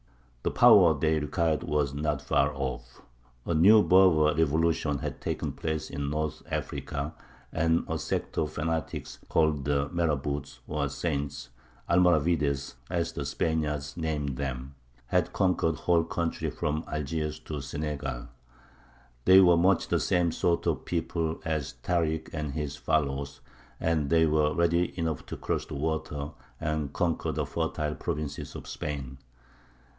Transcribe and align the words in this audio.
The 0.41 0.49
power 0.49 0.95
they 0.97 1.19
required 1.19 1.61
was 1.61 1.93
not 1.93 2.23
far 2.23 2.51
off. 2.55 3.03
A 3.45 3.53
new 3.53 3.83
Berber 3.83 4.33
revolution 4.35 4.97
had 4.97 5.21
taken 5.21 5.51
place 5.51 5.91
in 5.91 6.09
North 6.09 6.41
Africa, 6.49 7.13
and 7.53 7.85
a 7.87 7.99
sect 7.99 8.35
of 8.39 8.51
fanatics, 8.51 9.19
called 9.29 9.65
the 9.65 9.89
marabouts 9.89 10.57
or 10.67 10.89
saints 10.89 11.49
(Almoravides, 11.87 12.73
as 12.89 13.11
the 13.11 13.23
Spaniards 13.23 13.95
named 13.95 14.37
them), 14.37 14.73
had 15.05 15.31
conquered 15.31 15.73
the 15.73 15.81
whole 15.81 16.03
country 16.05 16.49
from 16.49 16.83
Algiers 16.91 17.37
to 17.41 17.61
Senegal. 17.61 18.29
They 19.25 19.39
were 19.39 19.57
much 19.57 19.89
the 19.89 19.99
same 19.99 20.31
sort 20.31 20.65
of 20.65 20.85
people 20.85 21.39
as 21.45 21.75
Tārik 21.83 22.33
and 22.33 22.53
his 22.53 22.75
followers, 22.75 23.41
and 23.79 24.09
they 24.09 24.25
were 24.25 24.55
ready 24.55 24.97
enough 24.97 25.23
to 25.27 25.37
cross 25.37 25.67
the 25.67 25.75
water 25.75 26.31
and 26.59 26.91
conquer 26.91 27.31
the 27.31 27.45
fertile 27.45 27.93
provinces 27.93 28.55
of 28.55 28.67
Spain. 28.67 29.19